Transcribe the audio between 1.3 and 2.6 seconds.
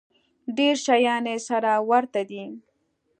یې سره ورته دي.